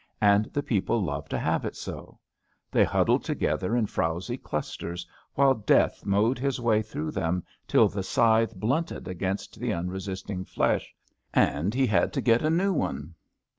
[0.19, 2.17] And the people loved to have it so.
[2.71, 8.01] They huddled together in frowsy clusters, while Death mowed his way through them till the
[8.01, 10.95] scythe blunted against the unresisting flesh,
[11.35, 13.13] and he had to get a new one.